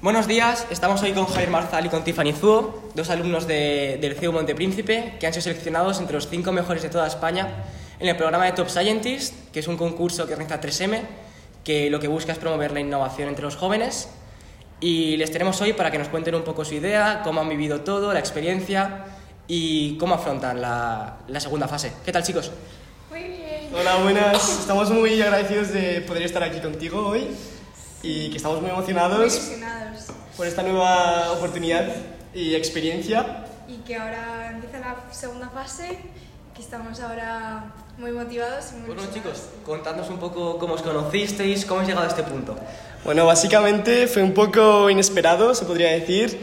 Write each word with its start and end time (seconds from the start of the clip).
Buenos 0.00 0.28
días, 0.28 0.66
estamos 0.70 1.02
hoy 1.02 1.12
con 1.12 1.26
Javier 1.26 1.50
Marzal 1.50 1.86
y 1.86 1.88
con 1.88 2.04
Tiffany 2.04 2.32
Zuo, 2.32 2.82
dos 2.94 3.10
alumnos 3.10 3.46
de- 3.46 3.98
del 4.00 4.14
CEU 4.14 4.32
Montepríncipe 4.32 5.16
que 5.18 5.26
han 5.26 5.32
sido 5.32 5.42
seleccionados 5.42 5.98
entre 5.98 6.14
los 6.14 6.28
cinco 6.28 6.52
mejores 6.52 6.82
de 6.82 6.88
toda 6.88 7.06
España 7.06 7.48
en 8.00 8.08
el 8.08 8.16
programa 8.16 8.44
de 8.44 8.52
Top 8.52 8.68
Scientist, 8.68 9.34
que 9.52 9.60
es 9.60 9.68
un 9.68 9.76
concurso 9.76 10.26
que 10.26 10.32
organiza 10.32 10.60
3M, 10.60 11.00
que 11.64 11.90
lo 11.90 11.98
que 12.00 12.08
busca 12.08 12.32
es 12.32 12.38
promover 12.38 12.72
la 12.72 12.80
innovación 12.80 13.28
entre 13.28 13.44
los 13.44 13.56
jóvenes. 13.56 14.08
Y 14.80 15.16
les 15.16 15.32
tenemos 15.32 15.60
hoy 15.60 15.72
para 15.72 15.90
que 15.90 15.98
nos 15.98 16.08
cuenten 16.08 16.34
un 16.34 16.42
poco 16.42 16.64
su 16.64 16.74
idea, 16.74 17.22
cómo 17.24 17.40
han 17.40 17.48
vivido 17.48 17.80
todo, 17.80 18.12
la 18.12 18.20
experiencia 18.20 19.04
y 19.48 19.96
cómo 19.98 20.14
afrontan 20.14 20.60
la, 20.60 21.16
la 21.26 21.40
segunda 21.40 21.66
fase. 21.66 21.92
¿Qué 22.04 22.12
tal, 22.12 22.22
chicos? 22.22 22.52
Muy 23.10 23.24
bien. 23.24 23.70
Hola, 23.74 23.96
buenas. 23.96 24.60
Estamos 24.60 24.90
muy 24.90 25.20
agradecidos 25.20 25.72
de 25.72 26.00
poder 26.02 26.22
estar 26.22 26.42
aquí 26.44 26.60
contigo 26.60 27.08
hoy 27.08 27.26
y 28.02 28.30
que 28.30 28.36
estamos 28.36 28.60
muy 28.60 28.70
Muy 28.70 28.78
emocionados 28.78 29.50
por 30.36 30.46
esta 30.46 30.62
nueva 30.62 31.32
oportunidad 31.32 31.88
y 32.32 32.54
experiencia. 32.54 33.44
Y 33.68 33.76
que 33.78 33.96
ahora 33.96 34.50
empieza 34.50 34.78
la 34.80 34.96
segunda 35.12 35.48
fase, 35.50 35.98
que 36.54 36.62
estamos 36.62 36.98
ahora 37.00 37.64
muy 37.98 38.12
motivados 38.12 38.72
y 38.72 38.76
muy 38.76 38.86
Bueno, 38.88 39.02
ilusionados. 39.02 39.36
chicos, 39.42 39.50
contadnos 39.64 40.08
un 40.08 40.18
poco 40.18 40.58
cómo 40.58 40.74
os 40.74 40.82
conocisteis, 40.82 41.64
cómo 41.66 41.80
habéis 41.80 41.88
llegado 41.90 42.06
a 42.06 42.10
este 42.10 42.22
punto. 42.22 42.56
Bueno, 43.04 43.26
básicamente 43.26 44.06
fue 44.06 44.22
un 44.22 44.32
poco 44.34 44.88
inesperado, 44.90 45.54
se 45.54 45.64
podría 45.66 45.90
decir. 45.90 46.40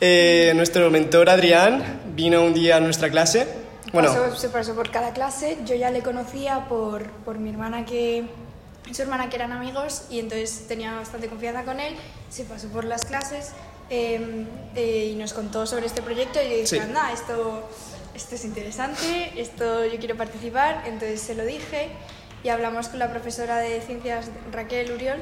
Eh, 0.00 0.52
nuestro 0.56 0.90
mentor 0.90 1.28
Adrián 1.30 2.00
vino 2.16 2.42
un 2.42 2.54
día 2.54 2.76
a 2.76 2.80
nuestra 2.80 3.08
clase. 3.10 3.46
Bueno, 3.92 4.08
Pasó- 4.08 4.34
se 4.36 4.48
pasó 4.48 4.74
por 4.74 4.90
cada 4.90 5.12
clase. 5.12 5.58
Yo 5.66 5.74
ya 5.74 5.90
le 5.90 6.02
conocía 6.02 6.66
por, 6.68 7.04
por 7.24 7.38
mi 7.38 7.50
hermana 7.50 7.84
que 7.84 8.24
su 8.90 9.02
hermana 9.02 9.28
que 9.28 9.36
eran 9.36 9.52
amigos 9.52 10.06
y 10.10 10.18
entonces 10.18 10.66
tenía 10.66 10.92
bastante 10.94 11.28
confianza 11.28 11.62
con 11.64 11.78
él. 11.78 11.94
Se 12.30 12.44
pasó 12.44 12.68
por 12.68 12.84
las 12.84 13.04
clases 13.04 13.52
eh, 13.92 14.46
eh, 14.74 15.10
y 15.12 15.14
nos 15.16 15.32
contó 15.34 15.66
sobre 15.66 15.84
este 15.86 16.00
proyecto 16.00 16.40
y 16.40 16.44
yo 16.44 16.50
dije, 16.56 16.66
Sí. 16.66 16.78
anda, 16.78 17.12
esto, 17.12 17.68
esto 18.14 18.34
es 18.36 18.44
interesante, 18.46 19.32
esto 19.36 19.84
yo 19.84 19.98
quiero 19.98 20.16
participar. 20.16 20.84
Entonces 20.86 21.20
se 21.20 21.34
lo 21.34 21.44
dije 21.44 21.88
y 22.42 22.48
hablamos 22.48 22.88
con 22.88 22.98
la 22.98 23.10
profesora 23.10 23.58
de 23.58 23.80
ciencias 23.82 24.26
Raquel 24.50 24.92
Uriol 24.92 25.18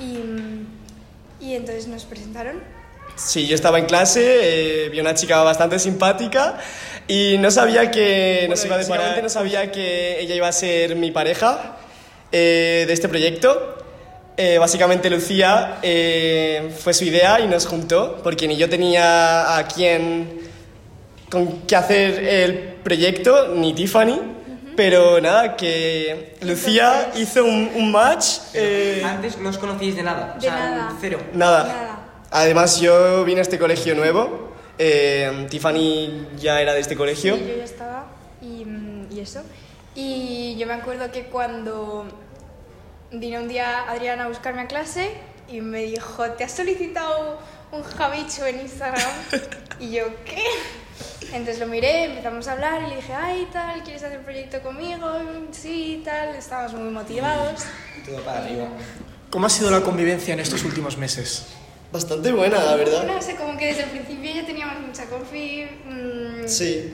y, 0.00 1.44
y 1.44 1.54
entonces 1.54 1.86
nos 1.86 2.04
presentaron. 2.04 2.62
sí, 3.16 3.46
yo 3.46 3.54
estaba 3.54 3.78
en 3.78 3.86
clase, 3.86 4.86
eh, 4.86 4.88
vi 4.90 5.00
una 5.00 5.14
chica 5.14 5.42
bastante 5.42 5.78
simpática 5.78 6.58
y 7.08 7.36
no 7.38 7.50
sabía 7.50 7.90
que 7.90 8.46
nos 8.48 8.64
iba 8.64 8.76
a 8.76 8.78
deparar, 8.78 9.22
no 9.22 9.28
sabía 9.28 9.70
que 9.72 10.20
ella 10.20 10.34
iba 10.34 10.48
a 10.48 10.52
ser 10.52 10.96
mi 10.96 11.10
pareja 11.10 11.76
eh, 12.32 12.84
de 12.86 12.92
este 12.92 13.08
proyecto. 13.08 13.74
Eh, 14.40 14.56
básicamente 14.56 15.10
Lucía 15.10 15.78
eh, 15.82 16.70
fue 16.78 16.94
su 16.94 17.04
idea 17.04 17.40
y 17.40 17.48
nos 17.48 17.66
juntó 17.66 18.20
porque 18.22 18.46
ni 18.46 18.56
yo 18.56 18.68
tenía 18.70 19.56
a 19.58 19.66
quién 19.66 20.38
con 21.28 21.62
qué 21.62 21.74
hacer 21.74 22.24
el 22.24 22.58
proyecto 22.84 23.48
ni 23.56 23.74
Tiffany, 23.74 24.16
pero 24.76 25.20
nada 25.20 25.56
que 25.56 26.36
Lucía 26.42 27.06
Entonces- 27.06 27.20
hizo 27.30 27.44
un, 27.44 27.68
un 27.74 27.90
match. 27.90 28.26
eh, 28.54 29.02
Antes 29.04 29.38
no 29.38 29.48
os 29.50 29.58
conocíais 29.58 29.96
de 29.96 30.04
nada, 30.04 30.34
o 30.36 30.40
De 30.40 30.46
sea, 30.46 30.54
nada. 30.54 30.92
cero. 31.00 31.18
Nada. 31.32 31.64
Nada. 31.64 31.98
Además, 32.30 32.80
yo 32.80 33.24
vine 33.24 33.40
a 33.40 33.42
este 33.42 33.58
colegio 33.58 33.94
nuevo. 33.96 34.52
eh, 34.78 35.48
Tiffany 35.50 36.28
ya 36.38 36.60
era 36.60 36.72
de 36.74 36.80
este 36.80 36.94
colegio. 36.94 37.36
Y 37.36 37.40
yo 37.40 37.56
ya 37.56 37.64
estaba 37.64 38.06
y, 38.40 38.64
y 39.12 39.18
eso. 39.20 39.42
Y 39.96 40.54
yo 40.56 40.68
me 40.68 40.74
acuerdo 40.74 41.10
que 41.10 41.24
cuando 41.24 42.06
vino 43.12 43.40
un 43.40 43.48
día 43.48 43.88
Adrián 43.88 44.20
a 44.20 44.28
buscarme 44.28 44.62
a 44.62 44.66
clase 44.66 45.10
y 45.48 45.60
me 45.60 45.82
dijo, 45.84 46.30
¿te 46.32 46.44
has 46.44 46.52
solicitado 46.52 47.38
un 47.72 47.82
Javichu 47.82 48.44
en 48.44 48.60
Instagram? 48.60 49.10
y 49.80 49.92
yo, 49.92 50.04
¿qué? 50.24 50.42
Entonces 51.32 51.58
lo 51.58 51.66
miré, 51.66 52.04
empezamos 52.04 52.48
a 52.48 52.52
hablar 52.52 52.82
y 52.86 52.90
le 52.90 52.96
dije, 52.96 53.12
ay, 53.12 53.48
tal, 53.52 53.82
¿quieres 53.82 54.02
hacer 54.02 54.20
proyecto 54.22 54.60
conmigo? 54.60 55.06
Sí, 55.52 56.02
tal, 56.04 56.34
estábamos 56.36 56.74
muy 56.74 56.90
motivados. 56.90 57.62
Todo 58.04 58.22
para 58.24 58.42
arriba. 58.44 58.66
¿Cómo 59.30 59.46
ha 59.46 59.50
sido 59.50 59.70
la 59.70 59.82
convivencia 59.82 60.32
en 60.32 60.40
estos 60.40 60.64
últimos 60.64 60.96
meses? 60.96 61.46
Bastante 61.92 62.32
buena, 62.32 62.62
la 62.64 62.76
verdad. 62.76 63.04
No 63.04 63.20
sé, 63.20 63.36
como 63.36 63.56
que 63.58 63.66
desde 63.66 63.84
el 63.84 63.90
principio 63.90 64.34
ya 64.34 64.46
teníamos 64.46 64.80
mucha 64.86 65.04
confi, 65.06 65.66
mm, 65.84 66.46
Sí. 66.48 66.92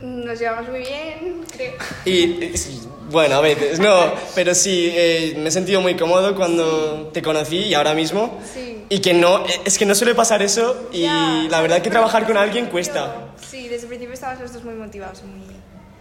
nos 0.00 0.38
llevamos 0.38 0.68
muy 0.70 0.80
bien, 0.80 1.44
creo. 1.50 1.74
Y, 2.04 2.42
eh, 2.42 2.54
bueno, 3.14 3.36
a 3.36 3.40
veces, 3.40 3.78
no, 3.78 4.12
pero 4.34 4.54
sí, 4.54 4.90
eh, 4.92 5.34
me 5.38 5.48
he 5.48 5.52
sentido 5.52 5.80
muy 5.80 5.96
cómodo 5.96 6.34
cuando 6.34 7.10
te 7.14 7.22
conocí 7.22 7.56
y 7.58 7.72
ahora 7.74 7.94
mismo. 7.94 8.38
Sí. 8.52 8.84
Y 8.90 8.98
que 9.00 9.14
no, 9.14 9.46
eh, 9.46 9.60
es 9.64 9.78
que 9.78 9.86
no 9.86 9.94
suele 9.94 10.14
pasar 10.14 10.42
eso 10.42 10.88
y 10.92 11.02
Ya, 11.02 11.46
la 11.48 11.62
verdad 11.62 11.80
que 11.80 11.88
trabajar 11.90 12.22
con 12.24 12.34
desde 12.34 12.42
el 12.42 12.48
alguien 12.48 12.66
cuesta. 12.66 13.28
Sí, 13.50 13.68
desde 13.68 13.84
el 13.84 13.88
principio 13.88 14.12
estábamos 14.12 14.42
los 14.42 14.52
dos 14.52 14.64
muy 14.64 14.74
motivados. 14.74 15.22
Muy... 15.22 15.40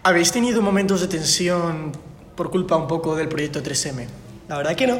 ¿Habéis 0.03 0.31
tenido 0.33 0.61
momentos 0.61 0.99
de 0.99 1.07
tensión 1.07 1.93
por 2.35 2.51
culpa 2.51 2.75
un 2.75 2.87
poco 2.87 3.15
del 3.15 3.29
proyecto 3.29 3.63
3M? 3.63 4.07
La 4.49 4.57
verdad 4.57 4.75
que 4.75 4.87
no, 4.87 4.99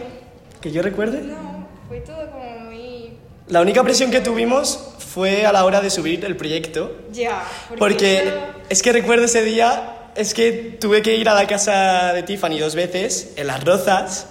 que 0.62 0.72
yo 0.72 0.82
recuerde. 0.82 1.22
No, 1.24 1.68
fue 1.90 2.00
todo 2.00 2.30
como 2.32 2.60
muy... 2.62 3.18
La 3.50 3.60
única 3.62 3.84
presión 3.84 4.10
que 4.12 4.22
tuvimos 4.22 4.94
fue 5.00 5.46
a 5.46 5.52
la 5.52 5.66
hora 5.66 5.82
de 5.82 5.90
subir 5.90 6.24
el 6.24 6.38
proyecto. 6.38 6.96
Ya, 7.12 7.44
Porque 7.78 8.20
eso- 8.20 8.34
es 8.70 8.82
que 8.82 8.94
recuerdo 8.94 9.26
ese 9.26 9.44
día, 9.44 9.98
es 10.16 10.34
que 10.34 10.78
tuve 10.80 11.02
que 11.02 11.16
ir 11.16 11.28
a 11.30 11.34
la 11.34 11.48
casa 11.48 12.14
de 12.14 12.24
Tiffany 12.24 12.60
dos 12.60 12.76
veces, 12.76 13.34
en 13.36 13.48
Las 13.48 13.64
Rozas, 13.64 14.28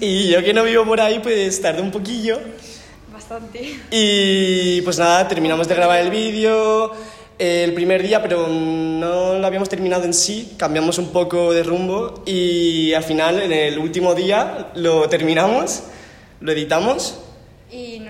y 0.00 0.28
yo 0.28 0.42
que 0.42 0.52
no 0.52 0.64
vivo 0.64 0.84
por 0.84 1.00
ahí, 1.00 1.20
pues 1.20 1.60
tardé 1.60 1.82
un 1.82 1.90
poquillo. 1.90 2.40
Bastante. 3.12 3.78
Y 3.90 4.80
pues 4.82 4.98
nada, 4.98 5.26
terminamos 5.28 5.68
de 5.68 5.74
grabar 5.74 6.00
el 6.00 6.10
vídeo 6.10 6.92
el 7.38 7.72
primer 7.74 8.02
día, 8.02 8.22
pero 8.22 8.46
no 8.48 9.38
lo 9.38 9.46
habíamos 9.46 9.68
terminado 9.68 10.04
en 10.04 10.14
sí, 10.14 10.54
cambiamos 10.56 10.98
un 10.98 11.10
poco 11.10 11.52
de 11.52 11.62
rumbo 11.64 12.22
y 12.26 12.92
al 12.92 13.02
final, 13.02 13.42
en 13.42 13.52
el 13.52 13.78
último 13.78 14.14
día, 14.14 14.68
lo 14.74 15.08
terminamos, 15.08 15.82
lo 16.40 16.52
editamos. 16.52 17.18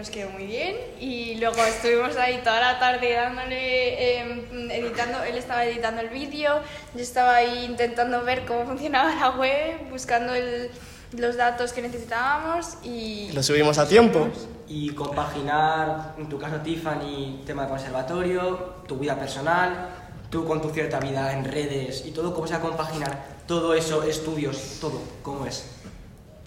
Nos 0.05 0.11
quedó 0.11 0.29
muy 0.29 0.45
bien. 0.45 0.77
Y 1.01 1.37
luego 1.37 1.57
estuvimos 1.65 2.15
ahí 2.19 2.39
toda 2.45 2.61
la 2.61 2.79
tarde 2.79 3.15
dándole, 3.15 4.19
eh, 4.21 4.45
editando. 4.71 5.23
Él 5.25 5.35
estaba 5.39 5.65
editando 5.65 6.03
el 6.03 6.11
vídeo, 6.11 6.61
yo 6.95 7.01
estaba 7.01 7.37
ahí 7.37 7.65
intentando 7.65 8.23
ver 8.23 8.45
cómo 8.45 8.67
funcionaba 8.67 9.15
la 9.15 9.31
web, 9.31 9.89
buscando 9.89 10.35
el- 10.35 10.71
los 11.17 11.39
datos 11.39 11.73
que 11.73 11.81
necesitábamos 11.81 12.75
y... 12.83 13.31
Lo 13.33 13.43
subimos 13.43 13.79
a 13.79 13.89
tiempo. 13.89 14.29
Y 14.69 14.91
compaginar, 14.91 16.13
en 16.19 16.29
tu 16.29 16.39
caso 16.39 16.57
Tiffany, 16.57 17.43
tema 17.47 17.63
de 17.63 17.69
conservatorio, 17.71 18.75
tu 18.87 18.99
vida 18.99 19.19
personal, 19.19 19.89
tú 20.29 20.45
con 20.45 20.61
tu 20.61 20.69
cierta 20.69 21.01
vida 21.01 21.33
en 21.33 21.47
redes 21.47 22.05
y 22.05 22.11
todo, 22.11 22.35
¿cómo 22.35 22.47
se 22.47 22.53
va 22.53 22.59
a 22.59 22.63
compaginar 22.63 23.25
todo 23.47 23.73
eso, 23.73 24.03
estudios, 24.03 24.77
todo? 24.83 25.01
¿Cómo 25.23 25.47
es? 25.47 25.65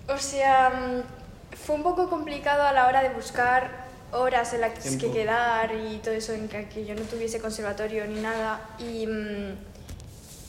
O 0.09 0.17
sea, 0.19 0.69
mm, 0.69 1.16
fue 1.65 1.75
un 1.75 1.83
poco 1.83 2.09
complicado 2.09 2.63
a 2.63 2.71
la 2.73 2.87
hora 2.87 3.01
de 3.03 3.09
buscar 3.09 3.87
horas 4.11 4.53
en 4.53 4.61
las 4.61 4.71
que 4.97 5.11
quedar 5.11 5.73
y 5.75 5.97
todo 5.97 6.13
eso, 6.13 6.33
en 6.33 6.47
que, 6.47 6.67
que 6.69 6.85
yo 6.85 6.95
no 6.95 7.01
tuviese 7.01 7.39
conservatorio 7.39 8.05
ni 8.07 8.19
nada. 8.21 8.61
Y, 8.79 9.05
mm, 9.05 9.55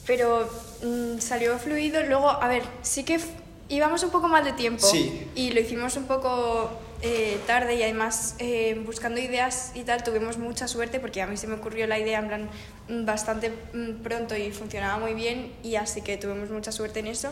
pero 0.06 0.48
mm, 0.82 1.18
salió 1.18 1.58
fluido. 1.58 2.02
Luego, 2.04 2.30
a 2.30 2.46
ver, 2.48 2.62
sí 2.82 3.04
que 3.04 3.20
íbamos 3.68 4.02
un 4.02 4.10
poco 4.10 4.28
mal 4.28 4.44
de 4.44 4.52
tiempo 4.52 4.86
Sí. 4.86 5.28
y 5.34 5.50
lo 5.50 5.60
hicimos 5.60 5.96
un 5.96 6.04
poco 6.06 6.70
eh, 7.02 7.38
tarde 7.46 7.74
y 7.74 7.82
además 7.82 8.34
eh, 8.38 8.80
buscando 8.86 9.20
ideas 9.20 9.72
y 9.74 9.82
tal 9.82 10.02
tuvimos 10.02 10.38
mucha 10.38 10.66
suerte 10.66 10.98
porque 10.98 11.20
a 11.22 11.26
mí 11.26 11.36
se 11.36 11.46
me 11.46 11.54
ocurrió 11.54 11.86
la 11.86 11.98
idea 11.98 12.18
en 12.18 12.26
plan 12.28 12.48
mm, 12.88 13.04
bastante 13.04 13.50
mm, 13.72 14.02
pronto 14.02 14.34
y 14.36 14.50
funcionaba 14.52 14.98
muy 14.98 15.14
bien 15.14 15.52
y 15.62 15.76
así 15.76 16.00
que 16.00 16.16
tuvimos 16.16 16.48
mucha 16.50 16.72
suerte 16.72 17.00
en 17.00 17.08
eso. 17.08 17.30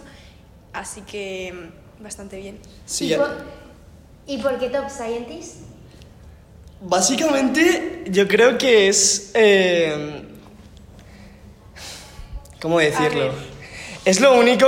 Así 0.73 1.00
que 1.02 1.55
bastante 2.00 2.37
bien. 2.38 2.58
Sí, 2.84 3.06
¿Y, 3.06 3.08
ya- 3.11 3.38
¿Y 4.26 4.38
por 4.38 4.58
qué 4.58 4.69
Top 4.69 4.88
Scientist? 4.90 5.56
Básicamente, 6.81 8.05
yo 8.11 8.28
creo 8.28 8.58
que 8.58 8.88
es. 8.88 9.31
eh, 9.34 10.23
¿Cómo 12.61 12.78
decirlo? 12.78 13.32
Es 14.05 14.20
lo 14.20 14.34
único 14.38 14.67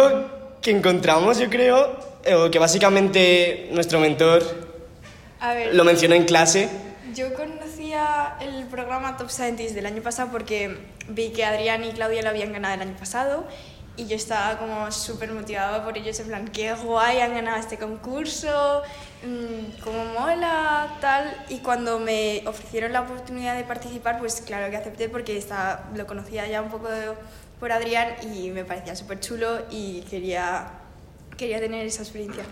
que 0.62 0.70
encontramos, 0.70 1.38
yo 1.38 1.48
creo, 1.48 1.98
eh, 2.24 2.34
o 2.34 2.50
que 2.50 2.58
básicamente 2.58 3.68
nuestro 3.72 3.98
mentor 4.00 4.42
A 5.40 5.54
ver, 5.54 5.74
lo 5.74 5.84
mencionó 5.84 6.14
en 6.14 6.24
clase. 6.24 6.68
yo 7.14 7.34
conocía 7.34 8.36
el 8.40 8.64
programa 8.66 9.16
Top 9.16 9.30
Scientist 9.30 9.74
del 9.74 9.86
año 9.86 10.02
pasado 10.02 10.30
porque 10.30 10.76
vi 11.08 11.30
que 11.30 11.44
Adrián 11.44 11.84
y 11.84 11.90
Claudia 11.92 12.22
lo 12.22 12.28
habían 12.30 12.52
ganado 12.52 12.74
el 12.74 12.80
año 12.82 12.96
pasado 12.98 13.46
y 13.98 14.06
yo 14.06 14.14
estaba 14.14 14.58
como 14.58 14.90
súper 14.92 15.32
motivada 15.32 15.84
por 15.84 15.98
ellos, 15.98 16.18
en 16.20 16.28
plan, 16.28 16.48
qué 16.48 16.72
guay, 16.72 17.18
han 17.20 17.34
ganado 17.34 17.58
este 17.58 17.76
concurso, 17.78 18.82
mmm, 19.24 19.82
cómo 19.82 20.04
mola, 20.18 20.96
tal. 21.00 21.44
Y 21.48 21.58
cuando 21.58 21.98
me 21.98 22.44
ofrecieron 22.46 22.92
la 22.92 23.00
oportunidad 23.00 23.56
de 23.56 23.64
participar, 23.64 24.20
pues 24.20 24.40
claro 24.40 24.70
que 24.70 24.76
acepté 24.76 25.08
porque 25.08 25.36
estaba, 25.36 25.90
lo 25.96 26.06
conocía 26.06 26.46
ya 26.46 26.62
un 26.62 26.70
poco 26.70 26.88
por 27.58 27.72
Adrián 27.72 28.14
y 28.32 28.50
me 28.50 28.64
parecía 28.64 28.94
súper 28.94 29.18
chulo 29.18 29.66
y 29.68 30.02
quería, 30.02 30.68
quería 31.36 31.58
tener 31.58 31.84
esa 31.84 32.02
experiencia. 32.02 32.44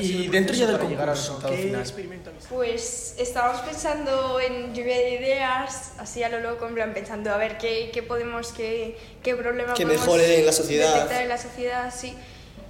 Y 0.00 0.28
dentro 0.28 0.54
ya 0.54 0.66
del 0.66 0.78
concurso, 0.78 1.40
¿qué 1.46 1.56
final? 1.56 1.80
experimento 1.80 2.30
habéis 2.30 2.46
Pues 2.46 3.14
estábamos 3.18 3.60
pensando 3.62 4.40
en 4.40 4.74
lluvia 4.74 4.96
de 4.96 5.10
ideas, 5.10 5.92
así 5.98 6.22
a 6.22 6.28
lo 6.28 6.40
loco, 6.40 6.66
en 6.66 6.74
plan 6.74 6.92
pensando 6.92 7.30
a 7.32 7.36
ver 7.36 7.56
qué, 7.56 7.90
qué 7.92 8.02
podemos, 8.02 8.52
qué, 8.52 8.98
qué 9.22 9.36
problema 9.36 9.74
Que 9.74 9.84
podemos 9.84 10.06
mejore 10.06 10.40
en 10.40 10.46
la 10.46 10.52
sociedad. 10.52 10.92
detectar 10.92 11.22
en 11.22 11.28
la 11.28 11.38
sociedad, 11.38 11.94
sí. 11.96 12.16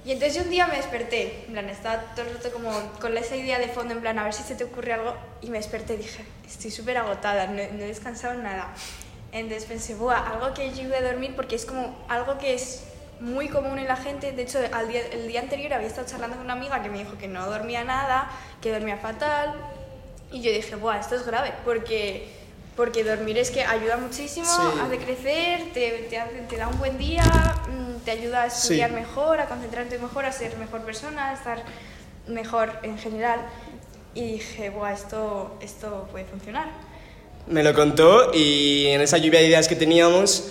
Y 0.05 0.11
entonces 0.11 0.35
yo 0.37 0.43
un 0.43 0.49
día 0.51 0.67
me 0.67 0.77
desperté, 0.77 1.43
en 1.47 1.53
plan, 1.53 1.69
estaba 1.69 2.01
todo 2.15 2.27
el 2.27 2.35
rato 2.35 2.51
como 2.51 2.71
con 3.01 3.17
esa 3.17 3.35
idea 3.35 3.59
de 3.59 3.67
fondo, 3.67 3.93
en 3.93 4.01
plan, 4.01 4.17
a 4.19 4.23
ver 4.23 4.33
si 4.33 4.43
se 4.43 4.55
te 4.55 4.63
ocurre 4.63 4.93
algo, 4.93 5.15
y 5.41 5.49
me 5.49 5.57
desperté 5.57 5.95
y 5.95 5.97
dije, 5.97 6.23
estoy 6.47 6.71
súper 6.71 6.97
agotada, 6.97 7.47
no, 7.47 7.55
no 7.55 7.83
he 7.83 7.87
descansado 7.87 8.35
nada. 8.35 8.73
Entonces 9.31 9.65
pensé, 9.65 9.95
buah, 9.95 10.33
algo 10.33 10.53
que 10.53 10.61
ayude 10.61 10.95
a 10.95 11.01
dormir, 11.01 11.35
porque 11.35 11.55
es 11.55 11.65
como 11.65 11.97
algo 12.07 12.37
que 12.37 12.53
es 12.53 12.83
muy 13.19 13.47
común 13.49 13.79
en 13.79 13.87
la 13.87 13.95
gente. 13.95 14.31
De 14.31 14.43
hecho, 14.43 14.59
al 14.73 14.87
día, 14.87 15.01
el 15.11 15.27
día 15.27 15.41
anterior 15.41 15.73
había 15.73 15.87
estado 15.87 16.07
charlando 16.07 16.35
con 16.37 16.45
una 16.45 16.53
amiga 16.53 16.81
que 16.83 16.89
me 16.89 16.99
dijo 16.99 17.17
que 17.17 17.27
no 17.27 17.45
dormía 17.47 17.83
nada, 17.83 18.29
que 18.61 18.71
dormía 18.71 18.97
fatal. 18.97 19.53
Y 20.31 20.41
yo 20.41 20.51
dije, 20.51 20.75
buah, 20.75 20.99
esto 20.99 21.15
es 21.15 21.25
grave, 21.25 21.53
porque, 21.63 22.27
porque 22.75 23.03
dormir 23.03 23.37
es 23.37 23.49
que 23.49 23.63
ayuda 23.63 23.97
muchísimo, 23.97 24.45
Sí. 24.45 24.79
hace 24.81 24.97
crecer, 24.97 25.71
te, 25.73 25.89
te, 26.09 26.17
hace- 26.19 26.41
te 26.49 26.57
da 26.57 26.67
un 26.67 26.77
buen 26.77 26.97
día, 26.97 27.23
mm, 27.23 28.03
te 28.03 28.11
ayuda 28.11 28.43
a 28.43 28.47
estudiar 28.47 28.89
Sí. 28.89 28.95
mejor, 28.95 29.39
a 29.39 29.45
concentrarte 29.47 29.97
mejor, 29.99 30.25
a 30.25 30.31
ser 30.31 30.57
mejor 30.57 30.81
persona, 30.81 31.29
a 31.29 31.33
estar 31.33 31.63
mejor 32.27 32.73
en 32.83 32.97
general. 32.97 33.39
Y 34.13 34.33
dije, 34.33 34.69
buah, 34.69 34.91
esto, 34.93 35.57
esto 35.61 36.07
puede 36.11 36.25
funcionar. 36.25 36.67
Me 37.47 37.63
lo 37.63 37.73
contó 37.73 38.31
y 38.33 38.87
en 38.87 38.99
esa 38.99 39.17
lluvia 39.17 39.39
de 39.39 39.47
ideas 39.47 39.67
que 39.69 39.75
teníamos 39.77 40.49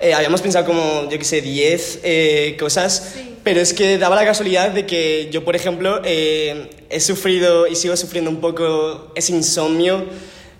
eh, 0.00 0.14
habíamos 0.14 0.40
pensado 0.42 0.64
como, 0.66 1.08
yo 1.10 1.18
qué 1.18 1.24
sé, 1.24 1.40
10 1.40 2.00
eh, 2.02 2.56
cosas, 2.58 3.12
Sí. 3.14 3.34
pero 3.42 3.60
es 3.60 3.72
que 3.74 3.98
daba 3.98 4.14
la 4.16 4.24
casualidad 4.24 4.70
de 4.70 4.86
que 4.86 5.28
yo, 5.32 5.44
por 5.44 5.56
ejemplo, 5.56 6.00
eh, 6.04 6.70
he 6.90 7.00
sufrido 7.00 7.66
y 7.66 7.74
sigo 7.76 7.96
sufriendo 7.96 8.30
un 8.30 8.40
poco 8.40 9.12
ese 9.14 9.32
insomnio 9.32 10.04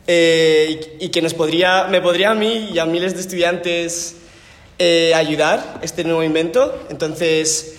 eh, 0.06 0.96
y, 1.00 1.06
y 1.06 1.08
que 1.10 1.22
nos 1.22 1.34
podría, 1.34 1.84
me 1.84 2.00
podría 2.00 2.30
a 2.30 2.34
mí 2.34 2.70
y 2.72 2.78
a 2.78 2.84
miles 2.86 3.14
de 3.14 3.20
estudiantes 3.20 4.16
eh, 4.78 5.12
ayudar 5.14 5.80
este 5.82 6.04
nuevo 6.04 6.22
invento. 6.22 6.86
Entonces, 6.90 7.74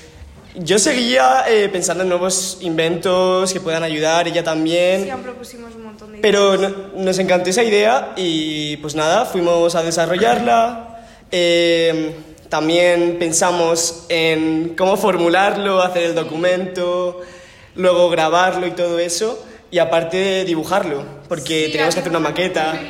yo 0.56 0.80
seguía 0.80 1.46
eh, 1.48 1.70
pensando 1.70 2.04
en 2.04 2.10
nuevos 2.10 2.58
inventos 2.62 3.54
que 3.54 3.60
puedan 3.62 3.84
ayudar, 3.84 4.28
ella 4.28 4.44
también. 4.44 5.04
Sí, 5.06 5.10
aún 5.10 5.24
propusimos 5.24 5.76
un 5.76 5.84
montón 5.86 6.12
de 6.12 6.18
Pero 6.20 6.56
ideas. 6.56 6.72
no- 6.94 7.04
nos 7.04 7.20
encantó 7.20 7.50
esa 7.50 7.64
idea 7.64 8.14
y 8.18 8.78
pues 8.78 8.96
nada, 8.96 9.26
fuimos 9.26 9.76
a 9.76 9.84
desarrollarla. 9.84 10.89
Eh, 11.32 12.16
también 12.50 13.18
pensamos 13.20 14.06
en 14.10 14.76
cómo 14.76 14.98
formularlo, 14.98 15.82
hacer 15.82 16.04
el 16.04 16.16
documento, 16.16 17.22
luego 17.76 18.10
grabarlo 18.10 18.66
y 18.66 18.72
todo 18.72 19.00
eso. 19.00 19.46
Y 19.72 19.78
aparte 19.78 20.46
dibujarlo, 20.46 21.04
porque 21.28 21.66
Sí, 21.66 21.72
teníamos 21.72 21.94
que 21.94 22.00
hacer 22.02 22.12
una 22.12 22.20
maqueta. 22.20 22.80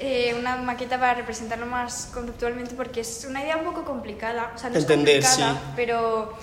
Eh, 0.00 0.32
una 0.38 0.54
maqueta 0.54 0.96
para 1.00 1.14
representarlo 1.14 1.66
más 1.66 2.10
conceptualmente 2.14 2.76
porque 2.76 3.00
es 3.00 3.26
una 3.28 3.42
idea 3.42 3.56
un 3.56 3.64
poco 3.64 3.84
complicada. 3.84 4.52
O 4.54 4.56
sea, 4.58 4.70
no 4.70 4.78
Entender, 4.78 5.16
es 5.16 5.26
complicada, 5.26 5.54
sí. 5.54 5.72
pero 5.74 6.34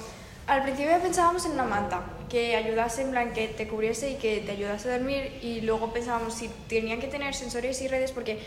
al 0.45 0.63
principio 0.63 0.91
pensábamos 1.01 1.45
en 1.45 1.53
una 1.53 1.63
manta 1.63 2.01
que 2.29 2.57
ayudase, 2.57 3.03
en 3.03 3.11
plan, 3.11 3.31
que 3.31 3.47
te 3.47 3.65
cubriese 3.69 4.11
y 4.11 4.15
que 4.15 4.41
te 4.41 4.51
ayudase 4.51 4.89
a 4.89 4.97
dormir 4.97 5.39
y 5.41 5.61
luego 5.61 5.93
pensábamos 5.93 6.33
si 6.33 6.49
tenían 6.67 6.99
que 6.99 7.07
tener 7.07 7.33
sensores 7.33 7.81
y 7.81 7.87
redes 7.87 8.11
porque 8.11 8.39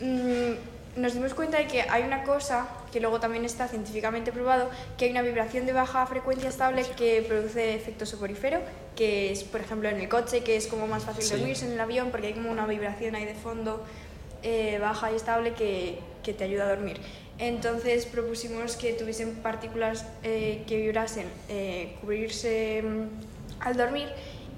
mm, 0.00 0.54
nos 0.96 1.12
dimos 1.14 1.34
cuenta 1.34 1.58
de 1.58 1.66
que 1.66 1.82
hay 1.82 2.02
una 2.02 2.24
cosa 2.24 2.66
que 2.90 3.00
luego 3.00 3.20
también 3.20 3.44
está 3.44 3.68
científicamente 3.68 4.32
probado, 4.32 4.70
que 4.96 5.04
hay 5.06 5.10
una 5.10 5.22
vibración 5.22 5.66
de 5.66 5.72
baja 5.72 6.06
frecuencia 6.06 6.48
estable 6.48 6.84
que 6.96 7.22
produce 7.22 7.74
efecto 7.74 8.06
soporífero, 8.06 8.60
que 8.94 9.30
es, 9.30 9.44
por 9.44 9.60
ejemplo, 9.60 9.88
en 9.88 10.00
el 10.00 10.08
coche, 10.08 10.42
que 10.42 10.56
es 10.56 10.66
como 10.66 10.86
más 10.86 11.04
fácil 11.04 11.22
Sí. 11.22 11.36
dormirse 11.36 11.66
en 11.66 11.72
el 11.72 11.80
avión 11.80 12.10
porque 12.10 12.28
hay 12.28 12.32
como 12.32 12.50
una 12.50 12.66
vibración 12.66 13.14
ahí 13.14 13.24
de 13.26 13.34
fondo 13.34 13.84
eh, 14.42 14.78
baja 14.80 15.12
y 15.12 15.16
estable 15.16 15.52
que, 15.54 15.98
que 16.22 16.32
te 16.32 16.44
ayuda 16.44 16.64
a 16.64 16.68
dormir. 16.70 16.98
Entonces 17.38 18.06
propusimos 18.06 18.76
que 18.76 18.94
tuviesen 18.94 19.34
partículas 19.36 20.06
eh, 20.22 20.62
que 20.66 20.76
vibrasen, 20.76 21.26
eh, 21.50 21.96
cubrirse 22.00 22.82
mm, 22.82 23.60
al 23.60 23.76
dormir 23.76 24.08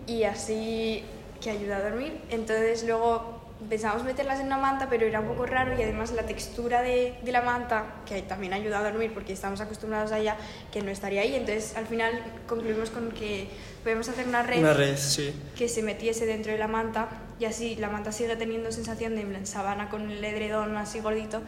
y 0.06 0.22
así 0.24 1.02
que 1.40 1.50
ayuda 1.50 1.78
a 1.78 1.82
dormir. 1.82 2.20
Entonces 2.30 2.84
luego 2.84 3.37
pensamos 3.68 4.04
meterlas 4.04 4.38
en 4.40 4.46
una 4.46 4.58
manta, 4.58 4.88
pero 4.88 5.06
era 5.06 5.20
un 5.20 5.28
poco 5.28 5.46
raro 5.46 5.78
y 5.78 5.82
además 5.82 6.12
la 6.12 6.22
textura 6.22 6.82
de, 6.82 7.14
de 7.22 7.32
la 7.32 7.42
manta, 7.42 7.96
que 8.06 8.22
también 8.22 8.52
ayuda 8.52 8.78
a 8.78 8.90
dormir 8.90 9.12
porque 9.12 9.32
estamos 9.32 9.60
acostumbrados 9.60 10.12
a 10.12 10.18
ella, 10.18 10.36
que 10.72 10.80
no 10.80 10.90
estaría 10.90 11.22
ahí. 11.22 11.34
Entonces 11.34 11.76
al 11.76 11.86
final 11.86 12.12
concluimos 12.46 12.90
con 12.90 13.10
que 13.10 13.48
podemos 13.82 14.08
hacer 14.08 14.28
una 14.28 14.42
red 14.42 14.58
Una 14.58 14.74
red, 14.74 14.96
sí. 14.96 15.32
que 15.56 15.68
se 15.68 15.82
metiese 15.82 16.26
dentro 16.26 16.52
de 16.52 16.58
la 16.58 16.68
manta 16.68 17.08
y 17.40 17.46
así 17.46 17.76
la 17.76 17.88
manta 17.88 18.12
sigue 18.12 18.36
teniendo 18.36 18.70
sensación 18.70 19.16
de 19.16 19.46
sabana 19.46 19.88
con 19.88 20.10
el 20.10 20.24
edredón 20.24 20.76
así 20.76 21.00
gordito 21.00 21.40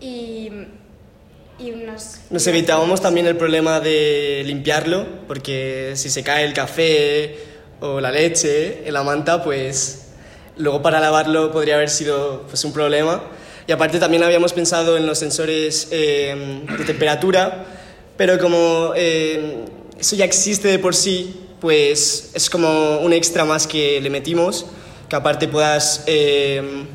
y, 0.00 0.50
y 1.58 1.70
nos... 1.70 2.20
Nos 2.30 2.46
evitábamos 2.46 3.00
también 3.00 3.26
el 3.26 3.36
problema 3.36 3.80
de 3.80 4.42
limpiarlo, 4.46 5.06
porque 5.26 5.92
si 5.96 6.08
se 6.08 6.22
cae 6.22 6.44
el 6.44 6.54
café 6.54 7.36
o 7.80 8.00
la 8.00 8.10
leche 8.10 8.86
en 8.86 8.94
la 8.94 9.02
manta, 9.02 9.42
pues 9.42 10.07
luego 10.58 10.82
para 10.82 11.00
lavarlo 11.00 11.50
podría 11.52 11.76
haber 11.76 11.90
sido 11.90 12.42
pues, 12.48 12.64
un 12.64 12.72
problema. 12.72 13.22
Y 13.66 13.72
aparte 13.72 13.98
también 13.98 14.22
habíamos 14.22 14.52
pensado 14.52 14.96
en 14.96 15.06
los 15.06 15.18
sensores 15.18 15.88
eh, 15.90 16.64
de 16.78 16.84
temperatura, 16.84 17.66
pero 18.16 18.38
como 18.38 18.92
eh, 18.96 19.64
eso 19.98 20.16
ya 20.16 20.24
existe 20.24 20.68
de 20.68 20.78
por 20.78 20.94
sí, 20.94 21.48
pues 21.60 22.30
es 22.34 22.48
como 22.48 22.98
un 22.98 23.12
extra 23.12 23.44
más 23.44 23.66
que 23.66 24.00
le 24.00 24.10
metimos, 24.10 24.66
que 25.08 25.16
aparte 25.16 25.48
puedas 25.48 26.04
eh, 26.06 26.86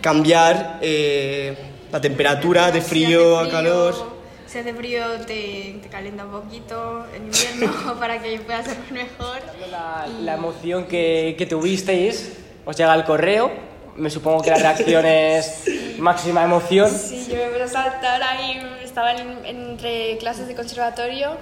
cambiar 0.00 0.78
eh, 0.82 1.56
la 1.92 2.00
temperatura 2.00 2.70
de 2.70 2.80
Si 2.80 2.88
frío 2.88 3.38
a 3.38 3.48
calor. 3.48 4.16
Si 4.46 4.58
hace 4.58 4.72
frío 4.72 5.02
te, 5.26 5.80
te 5.82 5.88
calienta 5.90 6.24
un 6.24 6.30
poquito 6.30 7.04
en 7.14 7.24
invierno 7.26 7.94
para 7.98 8.22
que 8.22 8.38
puedas 8.40 8.66
dormir 8.66 8.92
mejor. 8.92 9.40
La, 9.70 10.06
la 10.22 10.34
emoción 10.34 10.86
que, 10.86 11.34
que 11.36 11.46
tuvisteis, 11.46 12.32
os 12.66 12.76
llega 12.76 12.94
el 12.94 13.04
correo, 13.04 13.50
me 13.96 14.10
supongo 14.10 14.42
que 14.42 14.50
la 14.50 14.56
reacción 14.58 15.06
es 15.06 15.62
máxima 15.98 16.44
emoción. 16.44 16.90
Sí, 16.90 17.26
yo 17.30 17.36
me 17.36 17.46
puse 17.46 17.62
a 17.62 17.68
saltar 17.68 18.22
ahí, 18.22 18.60
estaba 18.84 19.12
en- 19.12 19.44
entre 19.46 20.18
clases 20.18 20.46
de 20.48 20.54
conservatorio. 20.54 21.36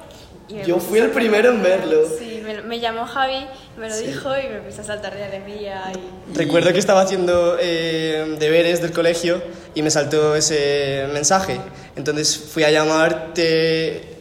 y 0.46 0.62
Yo 0.62 0.78
fui 0.78 0.98
el 0.98 1.10
primero 1.10 1.48
en 1.50 1.62
verlo. 1.62 2.06
Sí, 2.18 2.42
me, 2.44 2.60
me 2.62 2.78
llamó 2.78 3.06
Javi, 3.06 3.46
me 3.78 3.88
lo 3.88 3.96
dijo 3.96 4.28
y 4.38 4.48
me 4.52 4.60
puse 4.60 4.82
a 4.82 4.84
saltar 4.84 5.16
de 5.16 5.24
alegría. 5.24 5.82
Y... 6.30 6.36
Recuerdo 6.36 6.70
que 6.72 6.78
estaba 6.78 7.00
haciendo 7.00 7.56
eh, 7.58 8.36
deberes 8.38 8.82
del 8.82 8.92
colegio 8.92 9.42
y 9.74 9.80
me 9.82 9.90
saltó 9.90 10.36
ese 10.36 11.06
mensaje. 11.14 11.58
Entonces 11.96 12.36
fui 12.52 12.62
a 12.62 12.70
llamarte 12.70 14.16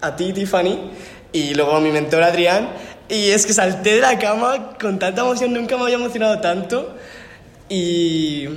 a 0.00 0.16
ti, 0.16 0.32
Tiffany, 0.32 0.90
y 1.32 1.54
luego 1.54 1.72
a 1.76 1.80
mi 1.80 1.90
mentor 1.92 2.22
Adrián. 2.22 2.70
Y 3.12 3.30
es 3.30 3.44
que 3.46 3.52
salté 3.52 3.96
de 3.96 4.00
la 4.00 4.18
cama 4.18 4.70
con 4.80 4.98
tanta 4.98 5.20
emoción, 5.20 5.52
nunca 5.52 5.76
me 5.76 5.82
había 5.84 5.96
emocionado 5.96 6.40
tanto. 6.40 6.96
Y 7.68 8.48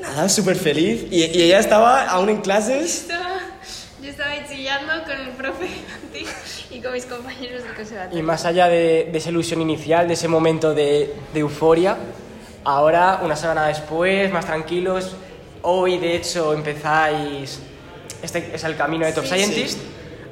nada, 0.00 0.28
súper 0.28 0.56
feliz. 0.56 1.06
Y, 1.10 1.24
y 1.24 1.42
ella 1.42 1.58
estaba 1.60 2.06
aún 2.08 2.28
en 2.28 2.40
clases. 2.40 3.02
Estaba- 3.02 3.38
yo 4.02 4.10
estaba 4.10 4.30
chillando 4.48 4.92
con 5.04 5.12
el 5.20 5.28
profe 5.30 5.68
y 6.70 6.80
con 6.80 6.92
mis 6.92 7.04
compañeros 7.06 7.62
del 7.62 7.74
conservatorio. 7.74 8.18
Y 8.18 8.22
más 8.22 8.44
allá 8.46 8.68
de, 8.68 9.08
de 9.12 9.18
esa 9.18 9.28
ilusión 9.30 9.60
inicial, 9.60 10.08
de 10.08 10.14
ese 10.14 10.26
momento 10.26 10.74
de, 10.74 11.14
de 11.34 11.40
euforia, 11.40 11.96
ahora, 12.64 13.20
una 13.22 13.36
semana 13.36 13.66
después, 13.68 14.32
más 14.32 14.46
tranquilos, 14.46 15.12
hoy 15.62 15.98
de 15.98 16.16
hecho 16.16 16.52
empezáis, 16.54 17.60
este 18.22 18.50
es 18.54 18.64
el 18.64 18.76
camino 18.76 19.04
de 19.06 19.12
Top 19.12 19.24
Sí, 19.24 19.34
Scientist. 19.34 19.78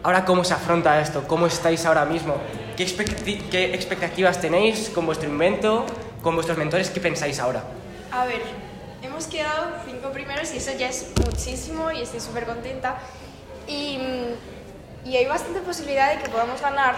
Ahora, 0.03 0.25
¿cómo 0.25 0.43
se 0.45 0.55
afronta 0.55 0.99
esto? 1.01 1.25
¿Cómo 1.29 1.47
estáis 1.47 1.85
ahora 1.85 2.05
mismo? 2.07 2.37
¿Qué, 2.79 2.87
expecti- 2.87 3.43
qué 3.51 3.75
expectativas 3.75 4.41
tenéis 4.41 4.89
con 4.95 5.05
vuestro 5.05 5.29
invento, 5.29 5.85
con 6.23 6.37
vuestros 6.37 6.57
mentores? 6.57 6.91
¿Qué 6.91 7.01
pensáis 7.01 7.41
ahora? 7.41 7.65
A 8.13 8.25
ver, 8.25 8.41
hemos 9.03 9.27
quedado 9.27 9.73
cinco 9.85 10.13
primeros 10.13 10.55
y 10.55 10.59
eso 10.59 10.71
ya 10.79 10.89
es 10.89 11.07
muchísimo 11.27 11.91
y 11.91 12.03
estoy 12.03 12.21
súper 12.21 12.45
contenta. 12.47 13.01
Y, 13.67 13.99
mm, 13.99 15.09
y 15.09 15.17
hay 15.17 15.27
bastante 15.27 15.59
posibilidad 15.59 16.15
de 16.17 16.23
que 16.23 16.31
podamos 16.31 16.61
ganar, 16.61 16.95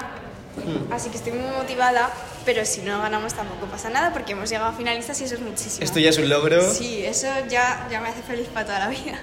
así 0.91 1.09
que 1.09 1.17
estoy 1.17 1.33
muy 1.33 1.51
motivada, 1.57 2.11
pero 2.45 2.67
si 2.67 2.83
no 2.83 3.01
ganamos 3.01 3.33
tampoco 3.33 3.65
pasa 3.65 3.89
nada 3.89 4.13
porque 4.13 4.33
hemos 4.33 4.51
llegado 4.51 4.69
a 4.69 4.73
finalistas 4.75 5.19
y 5.23 5.25
eso 5.25 5.37
es 5.37 5.41
muchísimo. 5.41 5.83
Esto 5.83 5.99
ya 5.99 6.11
es 6.11 6.19
un 6.19 6.29
logro. 6.29 6.61
Sí, 6.75 7.03
eso 7.07 7.27
ya, 7.49 7.89
ya 7.91 8.03
me 8.03 8.11
hace 8.11 8.21
feliz 8.21 8.49
para 8.49 8.67
toda 8.67 8.79
la 8.81 8.89
vida. 8.89 9.19